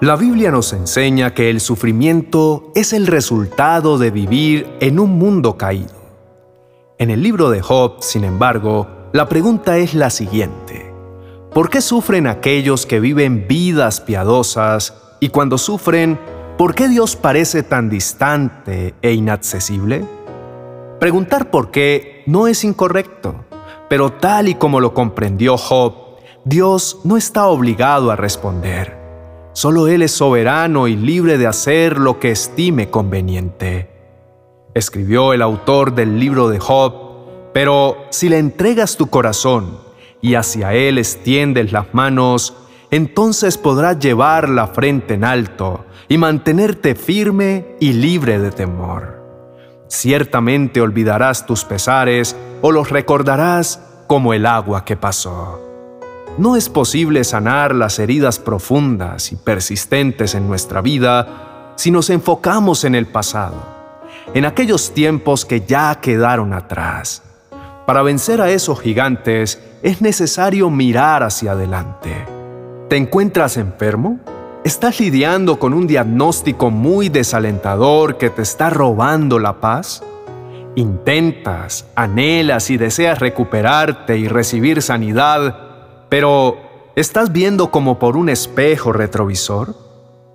La 0.00 0.14
Biblia 0.14 0.52
nos 0.52 0.72
enseña 0.74 1.34
que 1.34 1.50
el 1.50 1.60
sufrimiento 1.60 2.70
es 2.76 2.92
el 2.92 3.08
resultado 3.08 3.98
de 3.98 4.12
vivir 4.12 4.70
en 4.78 5.00
un 5.00 5.18
mundo 5.18 5.56
caído. 5.56 5.90
En 6.98 7.10
el 7.10 7.20
libro 7.20 7.50
de 7.50 7.62
Job, 7.62 7.96
sin 7.98 8.22
embargo, 8.22 8.86
la 9.12 9.28
pregunta 9.28 9.76
es 9.78 9.94
la 9.94 10.10
siguiente. 10.10 10.94
¿Por 11.52 11.68
qué 11.68 11.80
sufren 11.80 12.28
aquellos 12.28 12.86
que 12.86 13.00
viven 13.00 13.48
vidas 13.48 14.00
piadosas 14.00 14.94
y 15.18 15.30
cuando 15.30 15.58
sufren, 15.58 16.16
por 16.56 16.76
qué 16.76 16.86
Dios 16.86 17.16
parece 17.16 17.64
tan 17.64 17.90
distante 17.90 18.94
e 19.02 19.14
inaccesible? 19.14 20.04
Preguntar 21.00 21.50
por 21.50 21.72
qué 21.72 22.22
no 22.24 22.46
es 22.46 22.62
incorrecto, 22.62 23.34
pero 23.88 24.12
tal 24.12 24.46
y 24.46 24.54
como 24.54 24.78
lo 24.78 24.94
comprendió 24.94 25.56
Job, 25.56 26.20
Dios 26.44 27.00
no 27.02 27.16
está 27.16 27.48
obligado 27.48 28.12
a 28.12 28.16
responder. 28.16 28.97
Solo 29.58 29.88
Él 29.88 30.02
es 30.02 30.12
soberano 30.12 30.86
y 30.86 30.94
libre 30.94 31.36
de 31.36 31.48
hacer 31.48 31.98
lo 31.98 32.20
que 32.20 32.30
estime 32.30 32.90
conveniente. 32.90 33.90
Escribió 34.72 35.32
el 35.32 35.42
autor 35.42 35.96
del 35.96 36.20
libro 36.20 36.48
de 36.48 36.60
Job, 36.60 36.94
pero 37.52 37.96
si 38.10 38.28
le 38.28 38.38
entregas 38.38 38.96
tu 38.96 39.08
corazón 39.08 39.80
y 40.22 40.36
hacia 40.36 40.74
Él 40.74 40.96
extiendes 40.96 41.72
las 41.72 41.92
manos, 41.92 42.54
entonces 42.92 43.58
podrás 43.58 43.98
llevar 43.98 44.48
la 44.48 44.68
frente 44.68 45.14
en 45.14 45.24
alto 45.24 45.86
y 46.06 46.18
mantenerte 46.18 46.94
firme 46.94 47.74
y 47.80 47.94
libre 47.94 48.38
de 48.38 48.52
temor. 48.52 49.24
Ciertamente 49.88 50.80
olvidarás 50.80 51.46
tus 51.46 51.64
pesares 51.64 52.36
o 52.62 52.70
los 52.70 52.90
recordarás 52.90 53.82
como 54.06 54.34
el 54.34 54.46
agua 54.46 54.84
que 54.84 54.96
pasó. 54.96 55.67
No 56.38 56.54
es 56.54 56.68
posible 56.68 57.24
sanar 57.24 57.74
las 57.74 57.98
heridas 57.98 58.38
profundas 58.38 59.32
y 59.32 59.36
persistentes 59.36 60.36
en 60.36 60.46
nuestra 60.46 60.80
vida 60.80 61.72
si 61.74 61.90
nos 61.90 62.10
enfocamos 62.10 62.84
en 62.84 62.94
el 62.94 63.06
pasado, 63.06 63.56
en 64.34 64.44
aquellos 64.44 64.94
tiempos 64.94 65.44
que 65.44 65.62
ya 65.62 65.96
quedaron 66.00 66.52
atrás. 66.52 67.24
Para 67.86 68.02
vencer 68.02 68.40
a 68.40 68.50
esos 68.50 68.80
gigantes 68.80 69.60
es 69.82 70.00
necesario 70.00 70.70
mirar 70.70 71.24
hacia 71.24 71.52
adelante. 71.52 72.24
¿Te 72.88 72.96
encuentras 72.96 73.56
enfermo? 73.56 74.20
¿Estás 74.62 75.00
lidiando 75.00 75.58
con 75.58 75.74
un 75.74 75.88
diagnóstico 75.88 76.70
muy 76.70 77.08
desalentador 77.08 78.16
que 78.16 78.30
te 78.30 78.42
está 78.42 78.70
robando 78.70 79.40
la 79.40 79.58
paz? 79.58 80.04
Intentas, 80.76 81.86
anhelas 81.96 82.70
y 82.70 82.76
deseas 82.76 83.18
recuperarte 83.18 84.16
y 84.18 84.28
recibir 84.28 84.82
sanidad 84.82 85.67
pero, 86.08 86.56
¿estás 86.96 87.32
viendo 87.32 87.70
como 87.70 87.98
por 87.98 88.16
un 88.16 88.28
espejo 88.28 88.92
retrovisor? 88.92 89.74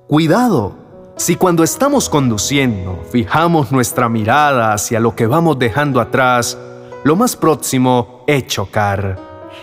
Cuidado, 0.08 0.76
si 1.16 1.36
cuando 1.36 1.64
estamos 1.64 2.10
conduciendo 2.10 3.04
fijamos 3.12 3.72
nuestra 3.72 4.10
mirada 4.10 4.74
hacia 4.74 5.00
lo 5.00 5.16
que 5.16 5.28
vamos 5.28 5.60
dejando 5.60 6.02
atrás, 6.02 6.58
lo 7.04 7.16
más 7.16 7.36
próximo 7.36 8.24
es 8.28 8.48
chocar. 8.48 9.20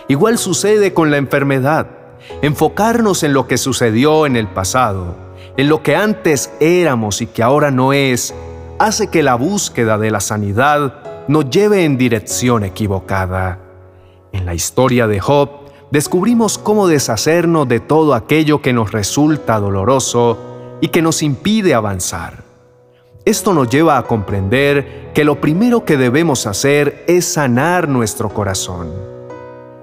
Igual 0.07 0.37
sucede 0.37 0.93
con 0.93 1.11
la 1.11 1.17
enfermedad. 1.17 1.87
Enfocarnos 2.41 3.23
en 3.23 3.33
lo 3.33 3.47
que 3.47 3.57
sucedió 3.57 4.25
en 4.25 4.35
el 4.35 4.47
pasado, 4.47 5.15
en 5.57 5.69
lo 5.69 5.81
que 5.83 5.95
antes 5.95 6.51
éramos 6.59 7.21
y 7.21 7.27
que 7.27 7.43
ahora 7.43 7.71
no 7.71 7.93
es, 7.93 8.33
hace 8.79 9.09
que 9.09 9.23
la 9.23 9.35
búsqueda 9.35 9.97
de 9.97 10.11
la 10.11 10.19
sanidad 10.19 11.25
nos 11.27 11.49
lleve 11.49 11.83
en 11.83 11.97
dirección 11.97 12.63
equivocada. 12.63 13.59
En 14.31 14.45
la 14.45 14.53
historia 14.53 15.07
de 15.07 15.19
Job, 15.19 15.49
descubrimos 15.91 16.57
cómo 16.57 16.87
deshacernos 16.87 17.67
de 17.67 17.79
todo 17.79 18.13
aquello 18.13 18.61
que 18.61 18.73
nos 18.73 18.91
resulta 18.91 19.59
doloroso 19.59 20.77
y 20.79 20.87
que 20.87 21.01
nos 21.01 21.21
impide 21.21 21.73
avanzar. 21.73 22.43
Esto 23.23 23.53
nos 23.53 23.69
lleva 23.69 23.97
a 23.97 24.03
comprender 24.03 25.11
que 25.13 25.23
lo 25.23 25.39
primero 25.39 25.85
que 25.85 25.97
debemos 25.97 26.47
hacer 26.47 27.03
es 27.07 27.25
sanar 27.25 27.87
nuestro 27.87 28.29
corazón. 28.29 28.91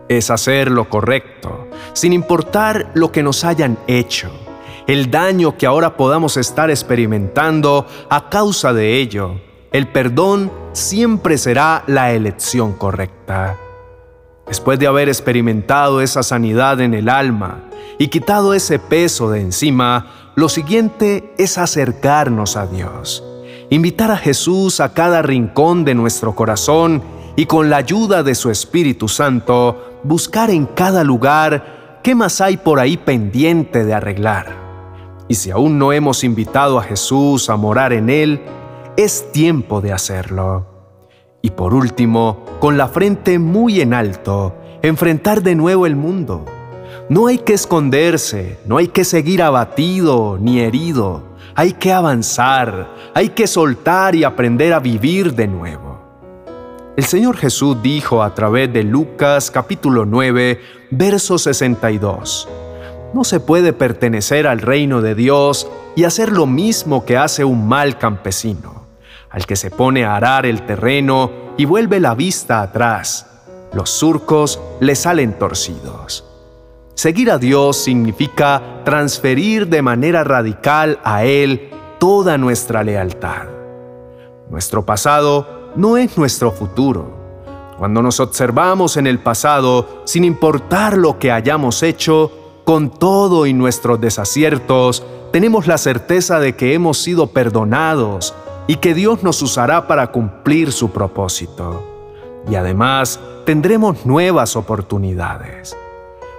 Es 0.08 0.30
hacer 0.30 0.70
lo 0.70 0.88
correcto, 0.88 1.68
sin 1.92 2.12
importar 2.12 2.90
lo 2.94 3.12
que 3.12 3.22
nos 3.22 3.44
hayan 3.44 3.78
hecho, 3.86 4.30
el 4.86 5.10
daño 5.10 5.56
que 5.56 5.66
ahora 5.66 5.96
podamos 5.96 6.38
estar 6.38 6.70
experimentando 6.70 7.86
a 8.08 8.30
causa 8.30 8.72
de 8.72 8.96
ello. 8.96 9.38
El 9.70 9.86
perdón 9.86 10.50
siempre 10.72 11.36
será 11.36 11.84
la 11.86 12.12
elección 12.12 12.72
correcta. 12.72 13.56
Después 14.48 14.78
de 14.78 14.86
haber 14.86 15.08
experimentado 15.08 16.00
esa 16.00 16.22
sanidad 16.22 16.80
en 16.80 16.94
el 16.94 17.10
alma 17.10 17.64
y 17.98 18.08
quitado 18.08 18.54
ese 18.54 18.78
peso 18.78 19.30
de 19.30 19.42
encima, 19.42 20.06
lo 20.36 20.48
siguiente 20.48 21.34
es 21.36 21.58
acercarnos 21.58 22.56
a 22.56 22.66
Dios, 22.66 23.22
invitar 23.68 24.10
a 24.10 24.16
Jesús 24.16 24.80
a 24.80 24.94
cada 24.94 25.20
rincón 25.20 25.84
de 25.84 25.94
nuestro 25.94 26.34
corazón 26.34 27.02
y 27.36 27.44
con 27.44 27.68
la 27.68 27.76
ayuda 27.76 28.22
de 28.22 28.34
su 28.34 28.50
Espíritu 28.50 29.06
Santo, 29.06 30.00
buscar 30.02 30.50
en 30.50 30.64
cada 30.64 31.04
lugar 31.04 32.00
qué 32.02 32.14
más 32.14 32.40
hay 32.40 32.56
por 32.56 32.80
ahí 32.80 32.96
pendiente 32.96 33.84
de 33.84 33.92
arreglar. 33.92 34.56
Y 35.28 35.34
si 35.34 35.50
aún 35.50 35.78
no 35.78 35.92
hemos 35.92 36.24
invitado 36.24 36.78
a 36.78 36.82
Jesús 36.82 37.50
a 37.50 37.56
morar 37.56 37.92
en 37.92 38.08
Él, 38.08 38.40
es 38.96 39.30
tiempo 39.30 39.82
de 39.82 39.92
hacerlo. 39.92 40.77
Y 41.40 41.50
por 41.50 41.72
último, 41.72 42.44
con 42.58 42.76
la 42.76 42.88
frente 42.88 43.38
muy 43.38 43.80
en 43.80 43.94
alto, 43.94 44.56
enfrentar 44.82 45.42
de 45.42 45.54
nuevo 45.54 45.86
el 45.86 45.94
mundo. 45.94 46.44
No 47.08 47.28
hay 47.28 47.38
que 47.38 47.54
esconderse, 47.54 48.58
no 48.66 48.76
hay 48.76 48.88
que 48.88 49.04
seguir 49.04 49.42
abatido 49.42 50.36
ni 50.40 50.60
herido, 50.60 51.22
hay 51.54 51.72
que 51.72 51.92
avanzar, 51.92 52.88
hay 53.14 53.28
que 53.30 53.46
soltar 53.46 54.16
y 54.16 54.24
aprender 54.24 54.72
a 54.72 54.80
vivir 54.80 55.34
de 55.34 55.46
nuevo. 55.46 55.98
El 56.96 57.04
Señor 57.04 57.36
Jesús 57.36 57.80
dijo 57.82 58.24
a 58.24 58.34
través 58.34 58.72
de 58.72 58.82
Lucas 58.82 59.52
capítulo 59.52 60.04
9, 60.04 60.60
verso 60.90 61.38
62, 61.38 62.48
No 63.14 63.22
se 63.22 63.38
puede 63.38 63.72
pertenecer 63.72 64.48
al 64.48 64.60
reino 64.60 65.02
de 65.02 65.14
Dios 65.14 65.70
y 65.94 66.02
hacer 66.02 66.32
lo 66.32 66.46
mismo 66.46 67.04
que 67.04 67.16
hace 67.16 67.44
un 67.44 67.68
mal 67.68 67.96
campesino 67.96 68.77
al 69.30 69.46
que 69.46 69.56
se 69.56 69.70
pone 69.70 70.04
a 70.04 70.16
arar 70.16 70.46
el 70.46 70.64
terreno 70.66 71.30
y 71.56 71.64
vuelve 71.64 72.00
la 72.00 72.14
vista 72.14 72.62
atrás. 72.62 73.26
Los 73.72 73.90
surcos 73.90 74.60
le 74.80 74.94
salen 74.94 75.38
torcidos. 75.38 76.24
Seguir 76.94 77.30
a 77.30 77.38
Dios 77.38 77.76
significa 77.76 78.82
transferir 78.84 79.68
de 79.68 79.82
manera 79.82 80.24
radical 80.24 80.98
a 81.04 81.24
Él 81.24 81.70
toda 81.98 82.38
nuestra 82.38 82.82
lealtad. 82.82 83.46
Nuestro 84.50 84.84
pasado 84.84 85.72
no 85.76 85.96
es 85.96 86.16
nuestro 86.16 86.50
futuro. 86.50 87.16
Cuando 87.78 88.02
nos 88.02 88.18
observamos 88.18 88.96
en 88.96 89.06
el 89.06 89.20
pasado, 89.20 90.02
sin 90.04 90.24
importar 90.24 90.96
lo 90.96 91.18
que 91.18 91.30
hayamos 91.30 91.82
hecho, 91.82 92.32
con 92.64 92.90
todo 92.90 93.46
y 93.46 93.52
nuestros 93.52 94.00
desaciertos, 94.00 95.04
tenemos 95.30 95.66
la 95.66 95.78
certeza 95.78 96.40
de 96.40 96.56
que 96.56 96.74
hemos 96.74 96.98
sido 96.98 97.28
perdonados 97.28 98.34
y 98.68 98.76
que 98.76 98.94
Dios 98.94 99.24
nos 99.24 99.42
usará 99.42 99.88
para 99.88 100.12
cumplir 100.12 100.70
su 100.70 100.90
propósito. 100.90 101.82
Y 102.48 102.54
además 102.54 103.18
tendremos 103.44 104.06
nuevas 104.06 104.54
oportunidades. 104.54 105.76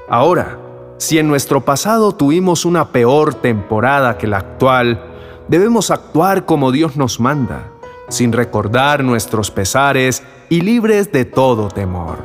Ahora, 0.07 0.59
si 0.97 1.17
en 1.17 1.27
nuestro 1.27 1.65
pasado 1.65 2.13
tuvimos 2.13 2.65
una 2.65 2.89
peor 2.89 3.33
temporada 3.33 4.17
que 4.17 4.27
la 4.27 4.37
actual, 4.37 5.03
debemos 5.47 5.89
actuar 5.89 6.45
como 6.45 6.71
Dios 6.71 6.95
nos 6.95 7.19
manda, 7.19 7.71
sin 8.09 8.31
recordar 8.31 9.03
nuestros 9.03 9.49
pesares 9.49 10.23
y 10.49 10.61
libres 10.61 11.11
de 11.11 11.25
todo 11.25 11.67
temor. 11.69 12.19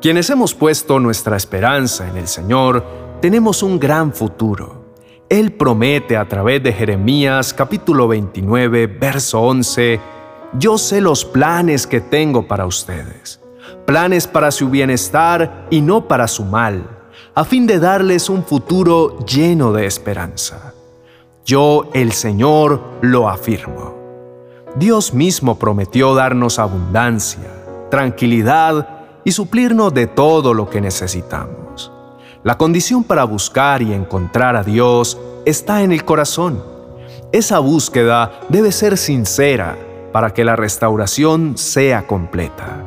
Quienes 0.00 0.30
hemos 0.30 0.54
puesto 0.54 0.98
nuestra 0.98 1.36
esperanza 1.36 2.08
en 2.08 2.16
el 2.16 2.28
Señor, 2.28 2.84
tenemos 3.20 3.62
un 3.62 3.78
gran 3.78 4.14
futuro 4.14 4.77
él 5.28 5.52
promete 5.52 6.16
a 6.16 6.26
través 6.26 6.62
de 6.62 6.72
Jeremías 6.72 7.52
capítulo 7.52 8.08
29, 8.08 8.86
verso 8.86 9.42
11, 9.42 10.00
Yo 10.54 10.78
sé 10.78 11.00
los 11.00 11.24
planes 11.24 11.86
que 11.86 12.00
tengo 12.00 12.48
para 12.48 12.64
ustedes, 12.64 13.40
planes 13.84 14.26
para 14.26 14.50
su 14.50 14.70
bienestar 14.70 15.66
y 15.70 15.82
no 15.82 16.08
para 16.08 16.28
su 16.28 16.44
mal, 16.44 16.82
a 17.34 17.44
fin 17.44 17.66
de 17.66 17.78
darles 17.78 18.30
un 18.30 18.42
futuro 18.42 19.18
lleno 19.26 19.72
de 19.72 19.86
esperanza. 19.86 20.72
Yo, 21.44 21.90
el 21.92 22.12
Señor, 22.12 22.82
lo 23.02 23.28
afirmo. 23.28 23.96
Dios 24.76 25.12
mismo 25.12 25.58
prometió 25.58 26.14
darnos 26.14 26.58
abundancia, 26.58 27.50
tranquilidad 27.90 29.20
y 29.24 29.32
suplirnos 29.32 29.92
de 29.92 30.06
todo 30.06 30.54
lo 30.54 30.70
que 30.70 30.80
necesitamos. 30.80 31.67
La 32.48 32.56
condición 32.56 33.04
para 33.04 33.24
buscar 33.24 33.82
y 33.82 33.92
encontrar 33.92 34.56
a 34.56 34.64
Dios 34.64 35.18
está 35.44 35.82
en 35.82 35.92
el 35.92 36.06
corazón. 36.06 36.64
Esa 37.30 37.58
búsqueda 37.58 38.40
debe 38.48 38.72
ser 38.72 38.96
sincera 38.96 39.76
para 40.14 40.32
que 40.32 40.44
la 40.44 40.56
restauración 40.56 41.58
sea 41.58 42.06
completa. 42.06 42.82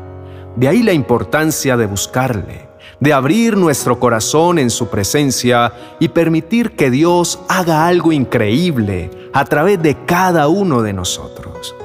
De 0.55 0.67
ahí 0.67 0.81
la 0.81 0.93
importancia 0.93 1.77
de 1.77 1.85
buscarle, 1.85 2.69
de 2.99 3.13
abrir 3.13 3.55
nuestro 3.55 3.99
corazón 3.99 4.57
en 4.57 4.71
su 4.71 4.87
presencia 4.87 5.71
y 5.99 6.07
permitir 6.07 6.75
que 6.75 6.89
Dios 6.89 7.39
haga 7.47 7.85
algo 7.85 8.11
increíble 8.11 9.11
a 9.31 9.45
través 9.45 9.79
de 9.79 9.95
cada 10.05 10.47
uno 10.47 10.81
de 10.81 10.93
nosotros. 10.93 11.75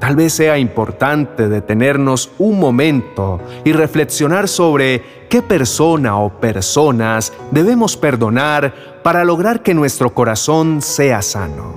Tal 0.00 0.16
vez 0.16 0.32
sea 0.32 0.56
importante 0.56 1.46
detenernos 1.50 2.30
un 2.38 2.58
momento 2.58 3.38
y 3.66 3.72
reflexionar 3.72 4.48
sobre 4.48 5.26
qué 5.28 5.42
persona 5.42 6.16
o 6.16 6.40
personas 6.40 7.34
debemos 7.50 7.98
perdonar 7.98 9.00
para 9.04 9.24
lograr 9.24 9.62
que 9.62 9.74
nuestro 9.74 10.14
corazón 10.14 10.80
sea 10.80 11.20
sano. 11.20 11.74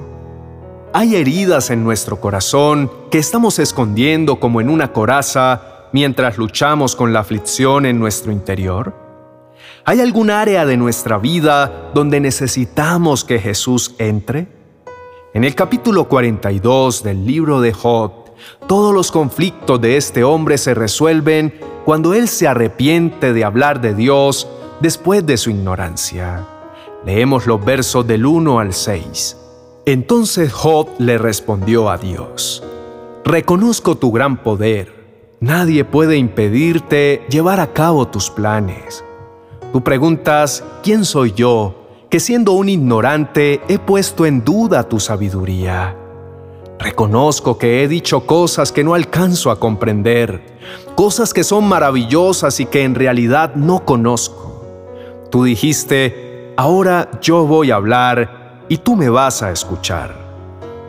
Hay 0.94 1.18
heridas 1.18 1.70
en 1.70 1.84
nuestro 1.84 2.22
corazón 2.22 2.90
que 3.12 3.18
estamos 3.18 3.60
escondiendo 3.60 4.40
como 4.40 4.62
en 4.62 4.70
una 4.70 4.94
coraza 4.94 5.90
mientras 5.92 6.38
luchamos 6.38 6.96
con 6.96 7.12
la 7.12 7.20
aflicción 7.20 7.86
en 7.86 8.00
nuestro 8.00 8.32
interior. 8.32 8.96
¿Hay 9.84 10.00
algún 10.00 10.30
área 10.30 10.66
de 10.66 10.78
nuestra 10.78 11.18
vida 11.18 11.92
donde 11.94 12.22
necesitamos 12.22 13.26
que 13.26 13.40
Jesús 13.40 13.96
entre? 13.98 14.63
En 15.34 15.44
el 15.44 15.56
capítulo 15.56 16.08
42 16.08 17.02
del 17.02 17.26
libro 17.26 17.60
de 17.60 17.74
Job, 17.74 18.12
todos 18.68 18.94
los 18.94 19.12
conflictos 19.12 19.82
de 19.82 19.98
este 19.98 20.24
hombre 20.24 20.60
se 20.60 20.76
resuelven 20.76 21.60
cuando 21.86 22.14
él 22.14 22.28
se 22.28 22.48
arrepiente 22.48 23.34
de 23.34 23.44
hablar 23.44 23.82
de 23.82 23.96
Dios 23.96 24.48
después 24.80 25.26
de 25.26 25.38
su 25.38 25.50
ignorancia. 25.50 26.46
Leemos 27.04 27.48
los 27.48 27.66
versos 27.66 28.06
del 28.06 28.28
1 28.28 28.60
al 28.60 28.74
6. 28.74 29.38
Entonces 29.88 30.54
Job 30.54 30.90
le 31.00 31.18
respondió 31.18 31.90
a 31.90 31.98
Dios, 31.98 32.64
Reconozco 33.26 33.96
tu 33.96 34.12
gran 34.12 34.44
poder. 34.44 34.94
Nadie 35.40 35.84
puede 35.84 36.16
impedirte 36.18 37.26
llevar 37.28 37.60
a 37.60 37.74
cabo 37.74 38.08
tus 38.08 38.30
planes. 38.30 39.04
Tú 39.72 39.84
preguntas, 39.84 40.64
¿quién 40.84 41.04
soy 41.06 41.32
yo? 41.32 41.83
Que 42.14 42.20
siendo 42.20 42.52
un 42.52 42.70
ignorante 42.70 43.64
he 43.68 43.80
puesto 43.80 44.28
en 44.28 44.44
duda 44.44 44.88
tu 44.88 45.00
sabiduría. 45.00 45.98
Reconozco 46.78 47.58
que 47.58 47.82
he 47.82 47.88
dicho 47.88 48.28
cosas 48.28 48.72
que 48.72 48.84
no 48.84 48.94
alcanzo 48.94 49.50
a 49.50 49.60
comprender, 49.60 50.60
cosas 50.94 51.34
que 51.34 51.44
son 51.44 51.68
maravillosas 51.68 52.60
y 52.60 52.68
que 52.68 52.84
en 52.84 52.94
realidad 52.94 53.56
no 53.56 53.84
conozco. 53.84 54.64
Tú 55.32 55.44
dijiste, 55.44 56.54
ahora 56.56 57.10
yo 57.20 57.48
voy 57.48 57.72
a 57.72 57.78
hablar 57.78 58.62
y 58.70 58.78
tú 58.78 58.96
me 58.96 59.10
vas 59.10 59.42
a 59.42 59.52
escuchar. 59.52 60.14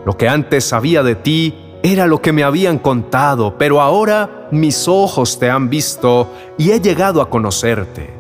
Lo 0.05 0.19
que 0.19 0.29
antes 0.29 0.67
sabía 0.67 1.03
de 1.03 1.15
ti 1.15 1.55
era 1.83 2.07
lo 2.07 2.21
que 2.21 2.35
me 2.35 2.45
habían 2.45 2.79
contado, 2.79 3.57
pero 3.57 3.81
ahora 3.81 4.49
mis 4.51 4.89
ojos 4.89 5.39
te 5.39 5.49
han 5.49 5.71
visto 5.71 6.29
y 6.59 6.73
he 6.73 6.83
llegado 6.83 7.23
a 7.23 7.31
conocerte. 7.31 8.13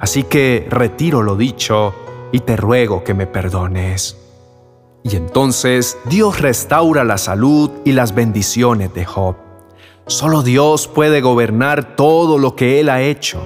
Así 0.00 0.24
que 0.24 0.66
retiro 0.68 1.22
lo 1.22 1.36
dicho 1.36 1.94
y 2.32 2.40
te 2.40 2.56
ruego 2.56 3.04
que 3.04 3.14
me 3.14 3.26
perdones. 3.26 4.16
Y 5.02 5.16
entonces 5.16 5.96
Dios 6.04 6.40
restaura 6.40 7.04
la 7.04 7.18
salud 7.18 7.70
y 7.84 7.92
las 7.92 8.14
bendiciones 8.14 8.92
de 8.94 9.04
Job. 9.04 9.36
Solo 10.06 10.42
Dios 10.42 10.88
puede 10.88 11.20
gobernar 11.20 11.96
todo 11.96 12.38
lo 12.38 12.56
que 12.56 12.80
Él 12.80 12.88
ha 12.88 13.02
hecho. 13.02 13.40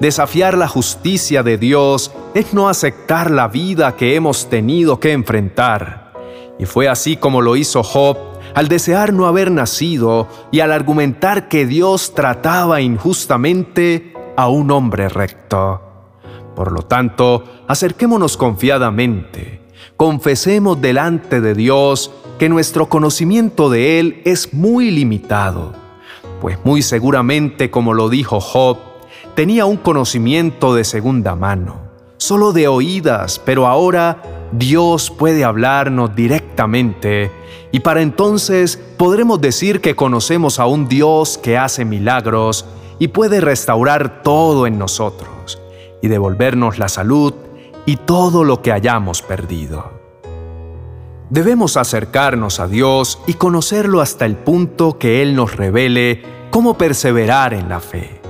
Desafiar 0.00 0.56
la 0.56 0.66
justicia 0.66 1.42
de 1.42 1.58
Dios 1.58 2.10
es 2.34 2.54
no 2.54 2.68
aceptar 2.68 3.30
la 3.30 3.48
vida 3.48 3.96
que 3.96 4.14
hemos 4.14 4.48
tenido 4.48 4.98
que 4.98 5.12
enfrentar. 5.12 6.12
Y 6.58 6.64
fue 6.64 6.88
así 6.88 7.16
como 7.16 7.42
lo 7.42 7.56
hizo 7.56 7.82
Job 7.82 8.16
al 8.54 8.68
desear 8.68 9.12
no 9.12 9.26
haber 9.26 9.50
nacido 9.50 10.28
y 10.50 10.60
al 10.60 10.72
argumentar 10.72 11.48
que 11.48 11.66
Dios 11.66 12.14
trataba 12.14 12.80
injustamente 12.80 14.14
a 14.36 14.48
un 14.48 14.70
hombre 14.70 15.10
recto. 15.10 15.85
Por 16.56 16.72
lo 16.72 16.80
tanto, 16.80 17.44
acerquémonos 17.68 18.38
confiadamente, 18.38 19.60
confesemos 19.98 20.80
delante 20.80 21.42
de 21.42 21.54
Dios 21.54 22.10
que 22.38 22.48
nuestro 22.48 22.88
conocimiento 22.88 23.68
de 23.68 24.00
Él 24.00 24.22
es 24.24 24.54
muy 24.54 24.90
limitado, 24.90 25.74
pues 26.40 26.58
muy 26.64 26.80
seguramente, 26.80 27.70
como 27.70 27.92
lo 27.92 28.08
dijo 28.08 28.40
Job, 28.40 28.78
tenía 29.34 29.66
un 29.66 29.76
conocimiento 29.76 30.74
de 30.74 30.84
segunda 30.84 31.36
mano, 31.36 31.76
solo 32.16 32.54
de 32.54 32.68
oídas, 32.68 33.38
pero 33.44 33.66
ahora 33.66 34.22
Dios 34.50 35.10
puede 35.10 35.44
hablarnos 35.44 36.16
directamente 36.16 37.30
y 37.70 37.80
para 37.80 38.00
entonces 38.00 38.78
podremos 38.96 39.42
decir 39.42 39.82
que 39.82 39.94
conocemos 39.94 40.58
a 40.58 40.64
un 40.64 40.88
Dios 40.88 41.36
que 41.36 41.58
hace 41.58 41.84
milagros 41.84 42.64
y 42.98 43.08
puede 43.08 43.42
restaurar 43.42 44.22
todo 44.22 44.66
en 44.66 44.78
nosotros 44.78 45.35
y 46.02 46.08
devolvernos 46.08 46.78
la 46.78 46.88
salud 46.88 47.34
y 47.86 47.96
todo 47.96 48.44
lo 48.44 48.62
que 48.62 48.72
hayamos 48.72 49.22
perdido. 49.22 49.96
Debemos 51.30 51.76
acercarnos 51.76 52.60
a 52.60 52.68
Dios 52.68 53.20
y 53.26 53.34
conocerlo 53.34 54.00
hasta 54.00 54.26
el 54.26 54.36
punto 54.36 54.98
que 54.98 55.22
Él 55.22 55.34
nos 55.34 55.56
revele 55.56 56.22
cómo 56.50 56.78
perseverar 56.78 57.52
en 57.52 57.68
la 57.68 57.80
fe. 57.80 58.20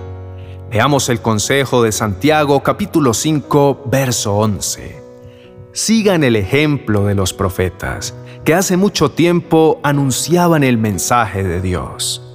Veamos 0.70 1.08
el 1.08 1.20
consejo 1.20 1.82
de 1.82 1.92
Santiago 1.92 2.62
capítulo 2.62 3.14
5, 3.14 3.84
verso 3.86 4.36
11. 4.36 5.02
Sigan 5.72 6.24
el 6.24 6.36
ejemplo 6.36 7.04
de 7.04 7.14
los 7.14 7.34
profetas, 7.34 8.14
que 8.44 8.54
hace 8.54 8.76
mucho 8.76 9.10
tiempo 9.10 9.78
anunciaban 9.82 10.64
el 10.64 10.78
mensaje 10.78 11.44
de 11.44 11.60
Dios. 11.60 12.25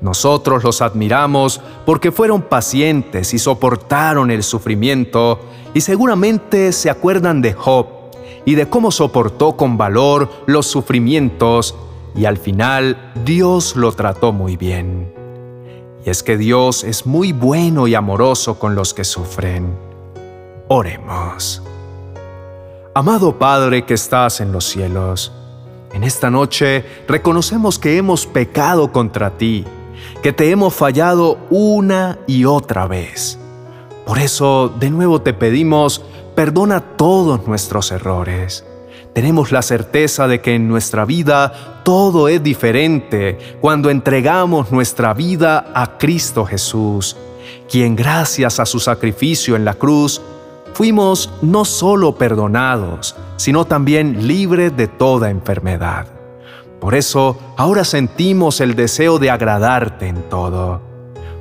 Nosotros 0.00 0.64
los 0.64 0.82
admiramos 0.82 1.60
porque 1.86 2.12
fueron 2.12 2.42
pacientes 2.42 3.34
y 3.34 3.38
soportaron 3.38 4.30
el 4.30 4.42
sufrimiento 4.42 5.40
y 5.74 5.80
seguramente 5.80 6.72
se 6.72 6.90
acuerdan 6.90 7.42
de 7.42 7.52
Job 7.52 7.86
y 8.44 8.54
de 8.54 8.68
cómo 8.68 8.90
soportó 8.90 9.56
con 9.56 9.76
valor 9.76 10.30
los 10.46 10.66
sufrimientos 10.66 11.74
y 12.14 12.24
al 12.24 12.38
final 12.38 13.12
Dios 13.24 13.76
lo 13.76 13.92
trató 13.92 14.32
muy 14.32 14.56
bien. 14.56 15.12
Y 16.04 16.10
es 16.10 16.22
que 16.22 16.36
Dios 16.36 16.84
es 16.84 17.06
muy 17.06 17.32
bueno 17.32 17.86
y 17.86 17.94
amoroso 17.94 18.58
con 18.58 18.74
los 18.74 18.94
que 18.94 19.04
sufren. 19.04 19.76
Oremos. 20.68 21.62
Amado 22.94 23.38
Padre 23.38 23.84
que 23.84 23.94
estás 23.94 24.40
en 24.40 24.50
los 24.50 24.64
cielos, 24.64 25.32
en 25.98 26.04
esta 26.04 26.30
noche 26.30 26.84
reconocemos 27.08 27.78
que 27.78 27.96
hemos 27.96 28.24
pecado 28.24 28.92
contra 28.92 29.36
ti 29.36 29.64
que 30.22 30.32
te 30.32 30.50
hemos 30.50 30.74
fallado 30.74 31.38
una 31.50 32.18
y 32.26 32.44
otra 32.44 32.86
vez. 32.86 33.38
Por 34.06 34.18
eso, 34.18 34.68
de 34.68 34.90
nuevo 34.90 35.20
te 35.20 35.34
pedimos, 35.34 36.02
perdona 36.34 36.80
todos 36.80 37.46
nuestros 37.46 37.90
errores. 37.92 38.64
Tenemos 39.12 39.52
la 39.52 39.62
certeza 39.62 40.28
de 40.28 40.40
que 40.40 40.54
en 40.54 40.68
nuestra 40.68 41.04
vida 41.04 41.82
todo 41.84 42.28
es 42.28 42.42
diferente 42.42 43.38
cuando 43.60 43.90
entregamos 43.90 44.70
nuestra 44.70 45.14
vida 45.14 45.72
a 45.74 45.98
Cristo 45.98 46.44
Jesús, 46.44 47.16
quien 47.68 47.96
gracias 47.96 48.60
a 48.60 48.66
su 48.66 48.78
sacrificio 48.78 49.56
en 49.56 49.64
la 49.64 49.74
cruz, 49.74 50.20
fuimos 50.78 51.32
no 51.42 51.64
solo 51.64 52.14
perdonados, 52.14 53.16
sino 53.36 53.64
también 53.64 54.28
libres 54.28 54.76
de 54.76 54.86
toda 54.86 55.28
enfermedad. 55.28 56.06
Por 56.80 56.94
eso 56.94 57.36
ahora 57.56 57.84
sentimos 57.84 58.60
el 58.60 58.76
deseo 58.76 59.18
de 59.18 59.28
agradarte 59.28 60.06
en 60.06 60.22
todo. 60.30 60.80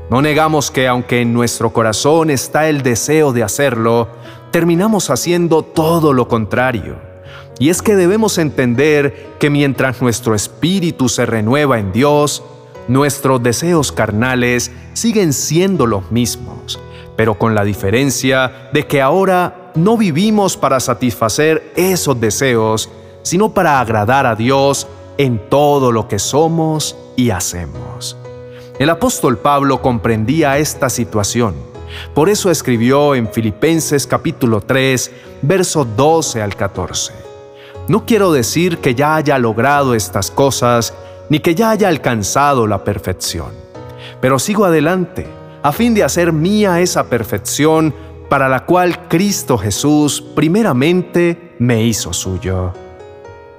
No 0.10 0.24
negamos 0.24 0.72
que 0.72 0.88
aunque 0.88 1.22
en 1.22 1.34
nuestro 1.34 1.72
corazón 1.72 2.32
está 2.32 2.68
el 2.68 2.82
deseo 2.82 3.32
de 3.32 3.44
hacerlo, 3.44 4.08
terminamos 4.50 5.12
haciendo 5.12 5.62
todo 5.62 6.14
lo 6.14 6.28
contrario. 6.28 6.96
Y 7.60 7.70
es 7.70 7.84
que 7.84 7.96
debemos 7.96 8.40
entender 8.40 9.36
que 9.40 9.52
mientras 9.52 10.02
nuestro 10.02 10.34
espíritu 10.34 11.10
se 11.10 11.28
renueva 11.28 11.78
en 11.78 11.92
Dios, 11.92 12.42
nuestros 12.88 13.44
deseos 13.44 13.92
carnales 13.92 14.72
siguen 14.94 15.32
siendo 15.32 15.86
los 15.86 16.12
mismos, 16.12 16.80
pero 17.18 17.38
con 17.38 17.54
la 17.54 17.66
diferencia 17.66 18.70
de 18.72 18.88
que 18.88 19.02
ahora 19.02 19.72
no 19.76 19.98
vivimos 19.98 20.56
para 20.56 20.80
satisfacer 20.80 21.74
esos 21.76 22.18
deseos, 22.22 22.90
sino 23.24 23.50
para 23.50 23.82
agradar 23.82 24.26
a 24.26 24.36
Dios 24.36 24.88
en 25.18 25.50
todo 25.50 25.92
lo 25.92 26.08
que 26.08 26.20
somos 26.20 26.96
y 27.18 27.32
hacemos. 27.32 28.16
El 28.80 28.90
apóstol 28.92 29.40
Pablo 29.40 29.82
comprendía 29.82 30.60
esta 30.60 30.90
situación. 30.90 31.56
Por 32.14 32.30
eso 32.30 32.52
escribió 32.52 33.16
en 33.16 33.28
Filipenses 33.28 34.06
capítulo 34.06 34.62
3, 34.62 35.12
verso 35.42 35.84
12 35.84 36.42
al 36.42 36.56
14. 36.56 37.14
No 37.88 38.06
quiero 38.06 38.32
decir 38.32 38.78
que 38.78 38.94
ya 38.94 39.16
haya 39.16 39.40
logrado 39.40 39.96
estas 39.96 40.30
cosas, 40.30 40.94
ni 41.30 41.40
que 41.40 41.56
ya 41.56 41.72
haya 41.72 41.88
alcanzado 41.88 42.68
la 42.68 42.84
perfección, 42.84 43.52
pero 44.22 44.40
sigo 44.40 44.66
adelante, 44.66 45.28
a 45.64 45.72
fin 45.72 45.94
de 45.94 46.04
hacer 46.04 46.32
mía 46.32 46.80
esa 46.80 47.10
perfección 47.10 47.94
para 48.30 48.50
la 48.50 48.66
cual 48.66 49.08
Cristo 49.08 49.58
Jesús 49.58 50.22
primeramente 50.22 51.56
me 51.60 51.84
hizo 51.84 52.14
suyo. 52.14 52.74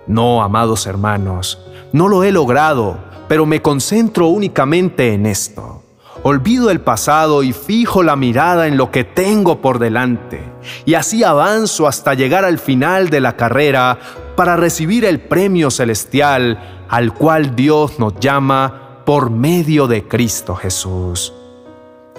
No, 0.06 0.42
amados 0.42 0.86
hermanos, 0.86 1.58
no 1.92 2.08
lo 2.08 2.24
he 2.24 2.32
logrado, 2.32 2.98
pero 3.28 3.46
me 3.46 3.62
concentro 3.62 4.28
únicamente 4.28 5.14
en 5.14 5.26
esto. 5.26 5.82
olvido 6.22 6.70
el 6.70 6.80
pasado 6.80 7.44
y 7.44 7.52
fijo 7.52 8.02
la 8.02 8.16
mirada 8.16 8.66
en 8.66 8.76
lo 8.76 8.90
que 8.90 9.04
tengo 9.04 9.60
por 9.60 9.78
delante. 9.78 10.42
Y 10.84 10.94
así 10.94 11.22
avanzo 11.22 11.86
hasta 11.86 12.14
llegar 12.14 12.44
al 12.44 12.58
final 12.58 13.08
de 13.08 13.20
la 13.20 13.36
carrera 13.36 13.98
para 14.34 14.56
recibir 14.56 15.04
el 15.04 15.20
premio 15.20 15.70
celestial 15.70 16.84
al 16.88 17.14
cual 17.14 17.54
Dios 17.54 17.98
nos 17.98 18.18
llama 18.18 19.02
por 19.04 19.30
medio 19.30 19.86
de 19.86 20.08
Cristo 20.08 20.54
Jesús. 20.54 21.32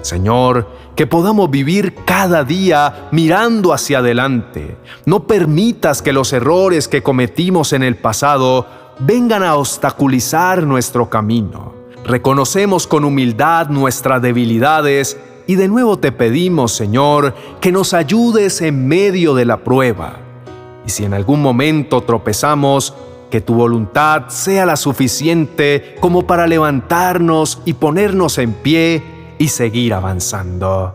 Señor, 0.01 0.68
que 0.96 1.08
podamos 1.08 1.50
vivir 1.50 1.96
cada 2.06 2.44
día 2.44 3.10
mirando 3.12 3.74
hacia 3.74 4.00
adelante. 4.00 4.77
No 5.06 5.27
permitas 5.27 6.01
que 6.01 6.13
los 6.13 6.34
errores 6.34 6.88
que 6.88 7.03
cometimos 7.03 7.74
en 7.74 7.84
el 7.84 7.96
pasado 7.96 8.68
vengan 9.00 9.44
a 9.44 9.56
obstaculizar 9.56 10.63
nuestro 10.63 11.10
camino. 11.10 11.74
Reconocemos 12.06 12.88
con 12.88 13.06
humildad 13.06 13.70
nuestras 13.70 14.22
debilidades 14.22 15.18
y 15.48 15.56
de 15.56 15.68
nuevo 15.68 15.98
te 15.98 16.12
pedimos, 16.12 16.74
Señor, 16.74 17.36
que 17.60 17.72
nos 17.72 17.94
ayudes 17.94 18.62
en 18.62 18.88
medio 18.88 19.36
de 19.36 19.46
la 19.46 19.63
prueba. 19.63 20.18
Y 20.86 20.89
si 20.89 21.06
en 21.06 21.13
algún 21.13 21.41
momento 21.41 22.01
tropezamos, 22.01 22.94
que 23.29 23.41
tu 23.41 23.53
voluntad 23.53 24.29
sea 24.29 24.65
la 24.65 24.75
suficiente 24.75 25.96
como 26.00 26.25
para 26.25 26.48
levantarnos 26.48 27.62
y 27.63 27.74
ponernos 27.74 28.38
en 28.39 28.53
pie 28.53 29.19
y 29.39 29.48
seguir 29.48 29.96
avanzando. 29.96 30.93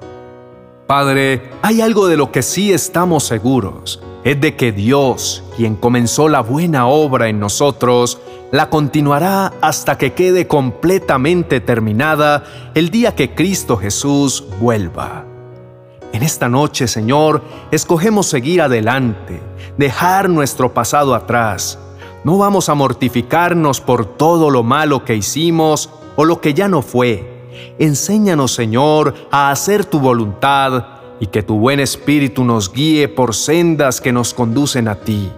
Padre, 0.86 1.50
hay 1.62 1.80
algo 1.80 2.06
de 2.06 2.18
lo 2.18 2.30
que 2.30 2.42
sí 2.42 2.72
estamos 2.72 3.24
seguros, 3.24 4.00
es 4.22 4.38
de 4.40 4.54
que 4.54 4.70
Dios, 4.70 5.42
quien 5.56 5.76
comenzó 5.76 6.28
la 6.28 6.40
buena 6.40 6.86
obra 6.86 7.28
en 7.28 7.40
nosotros, 7.40 8.20
la 8.52 8.68
continuará 8.68 9.54
hasta 9.62 9.96
que 9.96 10.12
quede 10.12 10.46
completamente 10.46 11.60
terminada 11.60 12.44
el 12.74 12.90
día 12.90 13.14
que 13.14 13.34
Cristo 13.34 13.78
Jesús 13.78 14.44
vuelva. 14.60 15.24
En 16.12 16.22
esta 16.22 16.48
noche, 16.48 16.86
Señor, 16.86 17.42
escogemos 17.70 18.26
seguir 18.26 18.60
adelante, 18.60 19.40
dejar 19.78 20.28
nuestro 20.28 20.74
pasado 20.74 21.14
atrás. 21.14 21.78
No 22.24 22.38
vamos 22.38 22.68
a 22.68 22.74
mortificarnos 22.74 23.80
por 23.80 24.04
todo 24.04 24.50
lo 24.50 24.62
malo 24.62 25.04
que 25.04 25.16
hicimos 25.16 25.90
o 26.14 26.24
lo 26.24 26.40
que 26.40 26.54
ya 26.54 26.68
no 26.68 26.82
fue 26.82 27.33
Enséñanos, 27.78 28.52
Señor, 28.52 29.14
a 29.30 29.50
hacer 29.50 29.84
tu 29.84 30.00
voluntad 30.00 30.84
y 31.20 31.26
que 31.26 31.42
tu 31.42 31.58
buen 31.58 31.80
espíritu 31.80 32.44
nos 32.44 32.72
guíe 32.72 33.08
por 33.08 33.34
sendas 33.34 34.00
que 34.00 34.12
nos 34.12 34.34
conducen 34.34 34.88
a 34.88 34.96
ti. 34.96 35.30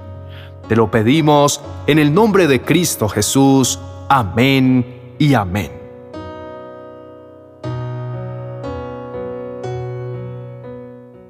Te 0.68 0.76
lo 0.76 0.90
pedimos 0.90 1.60
en 1.86 1.98
el 1.98 2.12
nombre 2.12 2.46
de 2.46 2.62
Cristo 2.62 3.08
Jesús. 3.08 3.78
Amén 4.08 5.14
y 5.18 5.34
amén. 5.34 5.75